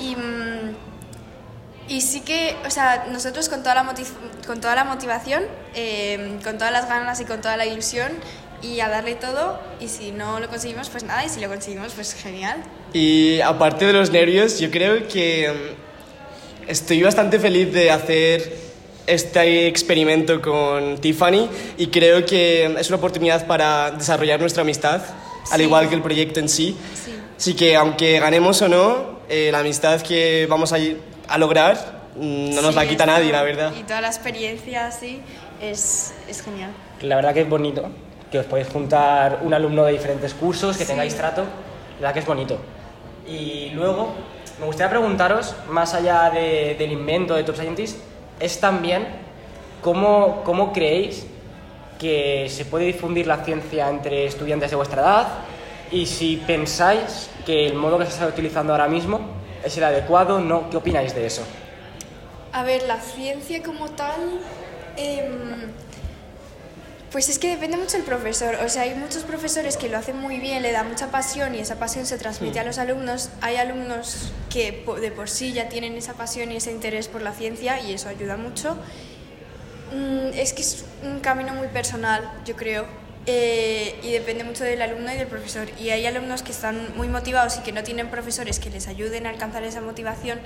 Y, 0.00 0.16
mm, 0.16 0.74
Y 1.88 2.02
sí 2.02 2.20
que, 2.20 2.54
o 2.66 2.70
sea, 2.70 3.06
nosotros 3.10 3.48
con 3.48 3.62
toda 3.62 3.74
la, 3.74 3.94
con 4.46 4.60
toda 4.60 4.74
la 4.74 4.84
motivación, 4.84 5.42
eh, 5.74 6.38
con 6.44 6.58
todas 6.58 6.72
las 6.72 6.88
ganas 6.88 7.20
y 7.20 7.24
con 7.24 7.40
toda 7.40 7.56
la 7.56 7.64
ilusión 7.66 8.12
y 8.60 8.80
a 8.80 8.88
darle 8.88 9.14
todo 9.14 9.58
y 9.80 9.88
si 9.88 10.10
no 10.10 10.40
lo 10.40 10.48
conseguimos, 10.48 10.90
pues 10.90 11.04
nada, 11.04 11.24
y 11.24 11.28
si 11.28 11.40
lo 11.40 11.48
conseguimos, 11.48 11.92
pues 11.94 12.12
genial. 12.14 12.58
Y 12.92 13.40
aparte 13.40 13.86
de 13.86 13.92
los 13.94 14.10
nervios, 14.10 14.58
yo 14.58 14.70
creo 14.70 15.08
que 15.08 15.50
mm, 15.50 16.70
estoy 16.70 17.02
bastante 17.02 17.38
feliz 17.38 17.72
de 17.72 17.90
hacer 17.90 18.52
este 19.06 19.66
experimento 19.68 20.42
con 20.42 20.98
Tiffany 20.98 21.48
y 21.78 21.86
creo 21.86 22.26
que 22.26 22.66
es 22.78 22.88
una 22.88 22.98
oportunidad 22.98 23.46
para 23.46 23.92
desarrollar 23.92 24.38
nuestra 24.40 24.60
amistad, 24.62 25.00
al 25.50 25.58
Sí. 25.60 25.64
igual 25.64 25.88
que 25.88 25.94
el 25.94 26.02
proyecto 26.02 26.40
en 26.40 26.50
sí. 26.50 26.76
Sí. 27.02 27.14
Así 27.38 27.54
que 27.54 27.76
aunque 27.76 28.18
ganemos 28.20 28.60
o 28.60 28.68
no, 28.68 29.20
eh, 29.30 29.48
la 29.50 29.60
amistad 29.60 30.02
que 30.02 30.46
vamos 30.50 30.72
a, 30.74 30.78
a 31.28 31.38
lograr 31.38 31.76
mm, 32.16 32.54
no 32.54 32.62
nos 32.62 32.70
Sí, 32.74 32.80
la 32.80 32.86
quita 32.88 33.06
nadie, 33.06 33.30
la 33.32 33.42
verdad. 33.42 33.72
Y 33.78 33.82
toda 33.84 34.00
la 34.00 34.08
experiencia 34.08 34.86
así 34.86 35.20
es, 35.60 36.14
es 36.28 36.42
genial. 36.42 36.70
La 37.02 37.16
verdad 37.16 37.34
que 37.34 37.42
es 37.42 37.48
bonito 37.48 37.88
que 38.30 38.38
os 38.40 38.46
podéis 38.46 38.68
juntar 38.68 39.40
un 39.42 39.54
alumno 39.54 39.84
de 39.84 39.92
diferentes 39.92 40.34
cursos, 40.34 40.76
que 40.76 40.84
Sí. 40.84 40.90
tengáis 40.90 41.14
trato. 41.14 41.42
La 42.00 42.08
verdad 42.08 42.14
que 42.14 42.20
es 42.20 42.26
bonito. 42.26 42.58
Y 43.26 43.70
luego, 43.70 44.12
me 44.60 44.66
gustaría 44.66 44.90
preguntaros, 44.90 45.54
más 45.70 45.94
allá 45.94 46.30
de- 46.30 46.74
del 46.78 46.92
invento 46.92 47.34
de 47.34 47.44
Top 47.44 47.56
Scientist, 47.56 47.98
es 48.40 48.60
también 48.60 49.06
cómo, 49.82 50.42
cómo 50.44 50.72
creéis 50.72 51.26
que 51.98 52.46
se 52.48 52.64
puede 52.64 52.84
difundir 52.86 53.26
la 53.26 53.44
ciencia 53.44 53.88
entre 53.88 54.26
estudiantes 54.26 54.70
de 54.70 54.76
vuestra 54.76 55.02
edad 55.02 55.28
y 55.90 56.06
si 56.06 56.36
pensáis 56.46 57.28
que 57.44 57.66
el 57.66 57.74
modo 57.74 57.98
que 57.98 58.04
se 58.04 58.12
está 58.12 58.26
utilizando 58.26 58.72
ahora 58.72 58.86
mismo 58.88 59.20
es 59.64 59.76
el 59.76 59.84
adecuado, 59.84 60.40
no, 60.40 60.70
¿qué 60.70 60.76
opináis 60.76 61.14
de 61.14 61.26
eso? 61.26 61.42
A 62.52 62.62
ver, 62.62 62.82
la 62.84 63.00
ciencia 63.00 63.62
como 63.62 63.90
tal, 63.90 64.40
em, 64.96 65.72
pues 67.12 67.28
es 67.28 67.38
que 67.38 67.50
depende 67.50 67.76
mucho 67.76 67.96
del 67.96 68.06
profesor. 68.06 68.56
O 68.64 68.68
sea, 68.68 68.82
hay 68.82 68.94
muchos 68.94 69.22
profesores 69.22 69.76
que 69.76 69.88
lo 69.88 69.98
hacen 69.98 70.16
muy 70.18 70.38
bien, 70.38 70.62
le 70.62 70.72
dan 70.72 70.88
mucha 70.88 71.10
pasión 71.10 71.54
y 71.54 71.58
esa 71.58 71.76
pasión 71.76 72.06
se 72.06 72.18
transmite 72.18 72.60
a 72.60 72.64
los 72.64 72.78
alumnos. 72.78 73.30
Hay 73.40 73.56
alumnos 73.56 74.32
que 74.50 74.84
de 75.00 75.10
por 75.10 75.28
sí 75.28 75.52
ya 75.52 75.68
tienen 75.68 75.94
esa 75.96 76.14
pasión 76.14 76.52
y 76.52 76.56
ese 76.56 76.70
interés 76.70 77.08
por 77.08 77.22
la 77.22 77.32
ciencia 77.32 77.80
y 77.80 77.92
eso 77.94 78.08
ayuda 78.08 78.36
mucho. 78.36 78.76
Mm, 79.92 80.34
es 80.34 80.52
que 80.52 80.62
es 80.62 80.84
un 81.02 81.20
camino 81.20 81.54
muy 81.54 81.68
personal, 81.68 82.30
yo 82.44 82.56
creo. 82.56 82.86
Eh, 83.30 83.94
y 84.02 84.10
depende 84.12 84.42
mucho 84.42 84.64
del 84.64 84.80
alumno 84.80 85.12
y 85.12 85.16
del 85.16 85.26
profesor. 85.26 85.68
Y 85.78 85.90
hay 85.90 86.06
alumnos 86.06 86.42
que 86.42 86.50
están 86.50 86.96
muy 86.96 87.08
motivados 87.08 87.58
y 87.58 87.60
que 87.60 87.72
no 87.72 87.82
tienen 87.82 88.08
profesores 88.08 88.58
que 88.58 88.70
les 88.70 88.88
ayuden 88.88 89.26
a 89.26 89.28
alcanzar 89.28 89.62
esa 89.64 89.82
motivación, 89.82 90.38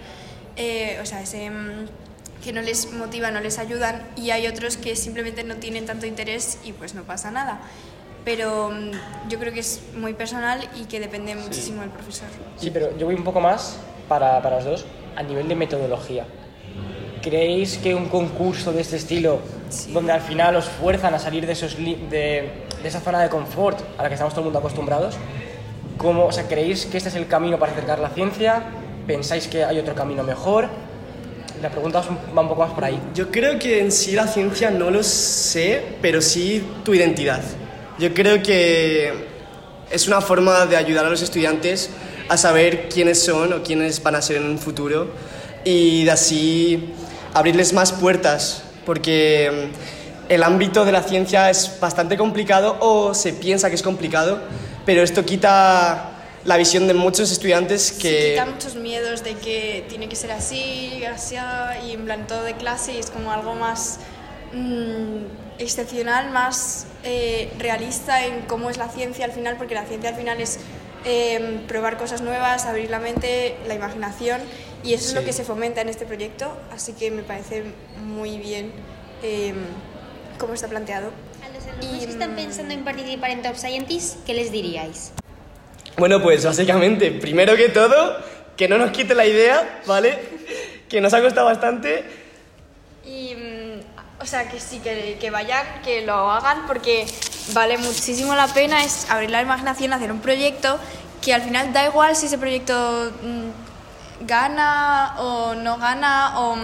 eh, 0.56 0.98
o 1.00 1.06
sea, 1.06 1.22
ese, 1.22 1.48
mm, 1.48 1.86
que 2.42 2.52
no 2.52 2.60
les 2.60 2.92
motivan, 2.92 3.34
no 3.34 3.40
les 3.40 3.60
ayudan. 3.60 4.02
Y 4.16 4.30
hay 4.30 4.48
otros 4.48 4.76
que 4.76 4.96
simplemente 4.96 5.44
no 5.44 5.54
tienen 5.56 5.86
tanto 5.86 6.06
interés 6.06 6.58
y 6.64 6.72
pues 6.72 6.94
no 6.94 7.04
pasa 7.04 7.30
nada. 7.30 7.60
Pero 8.24 8.70
mm, 8.70 9.28
yo 9.28 9.38
creo 9.38 9.52
que 9.52 9.60
es 9.60 9.80
muy 9.94 10.14
personal 10.14 10.68
y 10.74 10.86
que 10.86 10.98
depende 10.98 11.36
muchísimo 11.36 11.82
del 11.82 11.90
profesor. 11.90 12.26
Sí, 12.56 12.72
pero 12.72 12.98
yo 12.98 13.06
voy 13.06 13.14
un 13.14 13.22
poco 13.22 13.40
más 13.40 13.76
para, 14.08 14.42
para 14.42 14.56
los 14.56 14.64
dos 14.64 14.86
a 15.14 15.22
nivel 15.22 15.46
de 15.46 15.54
metodología. 15.54 16.26
¿Creéis 17.22 17.78
que 17.78 17.94
un 17.94 18.08
concurso 18.08 18.72
de 18.72 18.80
este 18.80 18.96
estilo, 18.96 19.38
Sí. 19.68 19.92
donde 19.92 20.10
al 20.10 20.20
final 20.20 20.56
os 20.56 20.64
fuerzan 20.64 21.14
a 21.14 21.20
salir 21.20 21.46
de, 21.46 21.52
esos 21.52 21.76
de, 21.78 22.50
de 22.82 22.88
esa 22.88 23.00
zona 23.00 23.20
de 23.20 23.28
confort 23.28 23.78
a 23.98 24.02
la 24.02 24.08
que 24.08 24.14
estamos 24.14 24.32
todo 24.32 24.40
el 24.40 24.46
mundo 24.46 24.58
acostumbrados, 24.58 25.16
¿cómo, 25.96 26.26
o 26.26 26.32
sea, 26.32 26.48
¿creéis 26.48 26.86
que 26.86 26.96
este 26.96 27.08
es 27.08 27.14
el 27.14 27.26
camino 27.26 27.58
para 27.58 27.72
acercar 27.72 27.98
la 27.98 28.10
ciencia? 28.10 28.62
¿Pensáis 29.06 29.46
que 29.48 29.64
hay 29.64 29.78
otro 29.78 29.94
camino 29.94 30.22
mejor? 30.22 30.68
La 31.60 31.70
pregunta 31.70 32.02
va 32.36 32.42
un 32.42 32.48
poco 32.48 32.62
más 32.62 32.72
por 32.72 32.84
ahí. 32.84 33.00
Yo 33.14 33.30
creo 33.30 33.58
que 33.58 33.80
en 33.80 33.92
sí 33.92 34.12
la 34.12 34.26
ciencia 34.26 34.70
no 34.70 34.90
lo 34.90 35.02
sé, 35.02 35.96
pero 36.00 36.20
sí 36.20 36.64
tu 36.84 36.92
identidad. 36.92 37.42
Yo 37.98 38.12
creo 38.14 38.42
que 38.42 39.12
es 39.90 40.08
una 40.08 40.20
forma 40.20 40.66
de 40.66 40.76
ayudar 40.76 41.04
a 41.04 41.10
los 41.10 41.22
estudiantes 41.22 41.90
a 42.28 42.36
saber 42.36 42.88
quiénes 42.88 43.22
son 43.22 43.52
o 43.52 43.62
quiénes 43.62 44.02
van 44.02 44.16
a 44.16 44.22
ser 44.22 44.38
en 44.38 44.46
un 44.46 44.58
futuro 44.58 45.10
y 45.64 46.04
de 46.04 46.10
así 46.10 46.94
abrirles 47.34 47.72
más 47.72 47.92
puertas, 47.92 48.64
porque 48.84 49.70
el 50.28 50.42
ámbito 50.42 50.84
de 50.84 50.92
la 50.92 51.02
ciencia 51.02 51.50
es 51.50 51.78
bastante 51.80 52.16
complicado 52.16 52.76
o 52.80 53.14
se 53.14 53.32
piensa 53.32 53.68
que 53.68 53.74
es 53.76 53.82
complicado, 53.82 54.40
pero 54.86 55.02
esto 55.02 55.24
quita 55.24 56.08
la 56.44 56.56
visión 56.56 56.86
de 56.88 56.94
muchos 56.94 57.30
estudiantes 57.30 57.82
Sí, 57.82 58.02
que... 58.02 58.30
quita 58.32 58.46
muchos 58.46 58.74
miedos 58.74 59.22
de 59.22 59.34
que 59.34 59.84
tiene 59.88 60.08
que 60.08 60.16
ser 60.16 60.32
así, 60.32 61.04
así, 61.04 61.36
y 61.86 61.92
en 61.92 62.04
plan 62.04 62.26
todo 62.26 62.42
de 62.42 62.54
clase 62.54 62.92
y 62.94 62.98
es 62.98 63.10
como 63.10 63.30
algo 63.30 63.54
más 63.54 64.00
mm, 64.52 65.58
excepcional, 65.58 66.30
más 66.30 66.86
eh, 67.04 67.52
realista 67.58 68.26
en 68.26 68.40
cómo 68.42 68.70
es 68.70 68.76
la 68.76 68.88
ciencia 68.88 69.24
al 69.24 69.32
final, 69.32 69.56
porque 69.56 69.74
la 69.74 69.84
ciencia 69.84 70.10
al 70.10 70.16
final 70.16 70.40
es 70.40 70.58
eh, 71.04 71.60
probar 71.68 71.96
cosas 71.96 72.22
nuevas, 72.22 72.64
abrir 72.66 72.90
la 72.90 72.98
mente, 73.00 73.56
la 73.66 73.74
imaginación 73.74 74.40
y 74.84 74.94
eso 74.94 75.08
es 75.08 75.14
lo 75.14 75.20
Sí. 75.20 75.26
que 75.26 75.32
se 75.32 75.44
fomenta 75.44 75.80
en 75.80 75.88
este 75.88 76.06
proyecto, 76.06 76.52
así 76.72 76.92
que 76.92 77.10
me 77.10 77.22
parece 77.22 77.64
muy 78.04 78.38
bien 78.38 78.72
eh, 79.22 79.54
cómo 80.42 80.54
está 80.54 80.66
planteado. 80.66 81.12
A 81.44 81.48
los 81.54 81.64
alumnos 81.66 82.02
Y, 82.02 82.04
que 82.04 82.12
están 82.12 82.32
mm, 82.32 82.36
pensando 82.36 82.74
en 82.74 82.84
participar 82.84 83.30
en 83.30 83.42
Top 83.42 83.56
Scientist, 83.56 84.26
¿qué 84.26 84.34
les 84.34 84.50
diríais? 84.50 85.12
Bueno, 85.96 86.20
pues 86.20 86.44
básicamente, 86.44 87.12
primero 87.12 87.56
que 87.56 87.68
todo, 87.68 88.16
que 88.56 88.66
no 88.66 88.76
nos 88.76 88.90
quite 88.90 89.14
la 89.14 89.24
idea, 89.24 89.80
¿vale? 89.86 90.18
Que 90.88 91.00
nos 91.00 91.14
ha 91.14 91.22
costado 91.22 91.46
bastante. 91.46 92.04
Y, 93.04 93.34
mm, 93.36 94.20
o 94.20 94.26
sea, 94.26 94.48
que 94.48 94.58
sí, 94.58 94.80
que, 94.80 95.16
que 95.20 95.30
vayan, 95.30 95.64
que 95.84 96.04
lo 96.04 96.30
hagan, 96.30 96.66
porque 96.66 97.06
vale 97.54 97.78
muchísimo 97.78 98.34
la 98.34 98.48
pena, 98.48 98.84
es 98.84 99.08
abrir 99.10 99.30
la 99.30 99.42
imaginación, 99.42 99.92
hacer 99.92 100.10
un 100.10 100.20
proyecto 100.20 100.78
que 101.20 101.32
al 101.32 101.42
final 101.42 101.72
da 101.72 101.86
igual 101.86 102.16
si 102.16 102.26
ese 102.26 102.36
proyecto 102.36 103.12
mm, 103.22 104.26
gana 104.26 105.14
o 105.18 105.54
no 105.54 105.78
gana 105.78 106.40
o, 106.40 106.56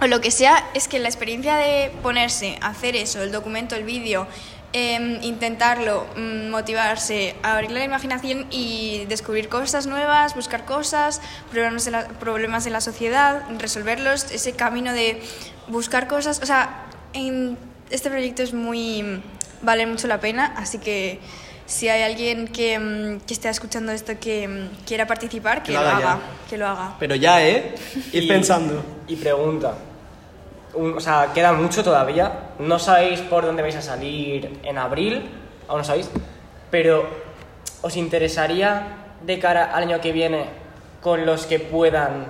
o 0.00 0.06
lo 0.06 0.20
que 0.20 0.30
sea, 0.30 0.64
es 0.74 0.88
que 0.88 0.98
la 0.98 1.08
experiencia 1.08 1.56
de 1.56 1.90
ponerse, 2.02 2.58
hacer 2.62 2.96
eso, 2.96 3.22
el 3.22 3.32
documento, 3.32 3.76
el 3.76 3.84
vídeo, 3.84 4.26
em, 4.72 5.22
intentarlo, 5.22 6.06
mm, 6.16 6.48
motivarse, 6.48 7.34
abrir 7.42 7.70
la 7.70 7.84
imaginación 7.84 8.46
y 8.50 9.04
descubrir 9.08 9.48
cosas 9.48 9.86
nuevas, 9.86 10.34
buscar 10.34 10.64
cosas, 10.64 11.20
problemas 11.50 11.84
de 11.84 11.90
la, 11.90 12.08
problemas 12.08 12.64
de 12.64 12.70
la 12.70 12.80
sociedad, 12.80 13.42
resolverlos, 13.58 14.30
ese 14.30 14.52
camino 14.52 14.92
de 14.92 15.20
buscar 15.68 16.06
cosas. 16.06 16.40
O 16.42 16.46
sea, 16.46 16.86
en 17.12 17.58
este 17.90 18.08
proyecto 18.10 18.42
es 18.42 18.54
muy. 18.54 19.22
vale 19.62 19.84
mucho 19.86 20.06
la 20.06 20.20
pena, 20.20 20.54
así 20.56 20.78
que 20.78 21.18
si 21.66 21.88
hay 21.88 22.02
alguien 22.02 22.48
que, 22.48 22.78
mm, 22.78 23.20
que 23.26 23.34
esté 23.34 23.48
escuchando 23.48 23.92
esto 23.92 24.18
que 24.18 24.48
mm, 24.48 24.86
quiera 24.86 25.06
participar, 25.06 25.62
que, 25.62 25.72
lo 25.72 25.82
lo 25.82 25.88
haga 25.88 26.18
que 26.48 26.56
lo 26.56 26.66
haga. 26.66 26.96
Pero 26.98 27.14
ya, 27.16 27.46
¿eh? 27.46 27.74
Ir 28.12 28.26
pensando. 28.26 28.82
Y 29.06 29.16
pregunta. 29.16 29.74
Un- 30.74 30.96
o 30.96 31.00
sea, 31.00 31.30
queda 31.34 31.52
mucho 31.52 31.82
todavía. 31.82 32.50
No 32.58 32.78
sabéis 32.78 33.20
por 33.20 33.44
dónde 33.44 33.62
vais 33.62 33.76
a 33.76 33.82
salir 33.82 34.60
en 34.62 34.78
abril, 34.78 35.30
aún 35.68 35.78
no 35.78 35.84
sabéis. 35.84 36.08
Pero, 36.70 37.08
¿os 37.82 37.96
interesaría 37.96 38.82
de 39.22 39.38
cara 39.38 39.74
al 39.74 39.82
año 39.84 40.00
que 40.00 40.12
viene, 40.12 40.46
con 41.02 41.26
los 41.26 41.46
que 41.46 41.58
puedan 41.58 42.26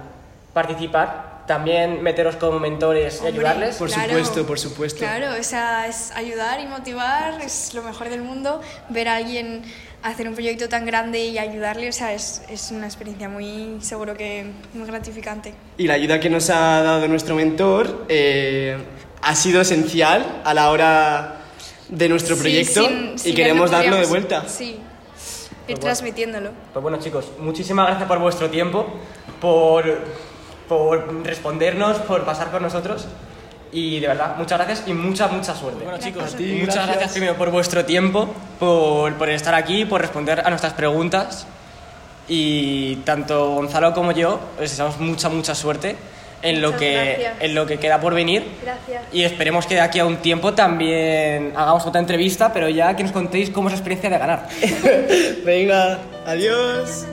participar, 0.53 1.45
también 1.47 2.03
meteros 2.03 2.37
como 2.37 2.59
mentores 2.61 3.17
y 3.17 3.19
Hombre, 3.27 3.33
ayudarles? 3.49 3.77
Por 3.77 3.91
supuesto, 3.91 4.47
por 4.47 4.59
supuesto. 4.59 4.99
Claro, 5.01 5.39
o 5.39 5.43
sea, 5.43 5.87
es 5.89 6.13
ayudar 6.13 6.61
y 6.61 6.67
motivar, 6.67 7.41
es 7.43 7.75
lo 7.75 7.83
mejor 7.83 8.09
del 8.09 8.23
mundo. 8.23 8.61
Ver 8.89 9.09
a 9.09 9.17
alguien 9.17 9.63
hacer 10.03 10.27
un 10.29 10.35
proyecto 10.35 10.69
tan 10.69 10.87
grande 10.87 11.19
y 11.27 11.39
ayudarle, 11.39 11.89
o 11.89 11.93
sea, 11.93 12.13
es, 12.15 12.43
es 12.49 12.71
una 12.71 12.87
experiencia 12.87 13.29
muy, 13.29 13.77
seguro 13.81 14.17
que 14.17 14.47
muy 14.75 14.87
gratificante. 14.87 15.53
Y 15.77 15.87
la 15.87 15.95
ayuda 15.95 16.19
que 16.21 16.31
nos 16.31 16.49
ha 16.51 16.83
dado 16.83 17.07
nuestro 17.09 17.35
mentor 17.35 18.07
eh, 18.09 18.79
ha 19.23 19.35
sido 19.35 19.61
esencial 19.61 20.41
a 20.45 20.55
la 20.55 20.71
hora 20.71 21.37
de 21.89 22.09
nuestro 22.09 22.35
Sí, 22.37 22.41
proyecto 22.41 22.87
sin- 22.87 23.13
y 23.15 23.19
sin 23.19 23.31
él 23.33 23.37
queremos 23.37 23.71
no 23.71 23.77
darlo 23.77 23.97
de 23.97 24.07
vuelta. 24.07 24.49
Sí, 24.49 24.71
ir 24.71 24.79
bueno. 25.67 25.81
transmitiéndolo. 25.81 26.51
Pues 26.73 26.83
bueno, 26.83 26.99
chicos, 26.99 27.27
muchísimas 27.39 27.87
gracias 27.89 28.09
por 28.09 28.19
vuestro 28.21 28.49
tiempo, 28.49 28.87
por, 29.41 29.85
por 30.69 31.25
respondernos, 31.27 31.99
por 31.99 32.25
pasar 32.25 32.51
con 32.51 32.63
nosotros. 32.63 33.07
Y 33.73 34.01
de 34.01 34.09
verdad, 34.09 34.37
muchas 34.37 34.59
gracias 34.59 34.89
y 34.89 34.93
mucha, 34.93 35.29
mucha 35.29 35.55
suerte. 35.55 35.85
Bueno, 35.85 35.99
chicos, 35.99 36.35
ti, 36.35 36.45
muchas 36.61 36.75
gracias. 36.75 36.87
gracias 36.87 37.13
primero 37.13 37.37
por 37.37 37.51
vuestro 37.51 37.85
tiempo, 37.85 38.35
por, 38.59 39.15
por 39.15 39.29
estar 39.29 39.55
aquí, 39.55 39.85
por 39.85 40.01
responder 40.01 40.43
a 40.45 40.51
nuestras 40.51 40.73
preguntas. 40.73 41.47
Y 42.29 42.97
tanto 42.97 43.55
Gonzalo 43.55 43.93
como 43.93 44.13
yo 44.13 44.41
os 44.55 44.61
deseamos 44.61 44.99
mucha, 44.99 45.29
mucha 45.29 45.55
suerte 45.55 45.97
en 46.43 46.63
lo, 46.63 46.77
que, 46.77 46.95
gracias. 46.95 47.35
en 47.41 47.55
lo 47.55 47.67
que 47.67 47.79
queda 47.79 48.01
por 48.01 48.15
venir. 48.15 48.45
Gracias. 48.63 49.03
Y 49.13 49.25
esperemos 49.25 49.67
que 49.67 49.75
de 49.75 49.81
aquí 49.81 49.99
a 49.99 50.07
un 50.07 50.19
tiempo 50.19 50.55
también 50.55 51.53
hagamos 51.57 51.87
otra 51.87 52.01
entrevista, 52.01 52.53
pero 52.53 52.69
ya 52.69 52.95
que 52.97 53.03
nos 53.03 53.13
contéis 53.13 53.51
cómo 53.51 53.69
es 53.69 53.73
la 53.73 53.79
experiencia 53.79 54.11
de 54.11 54.19
ganar. 54.19 54.49
Venga, 55.45 55.99
adiós. 56.27 57.07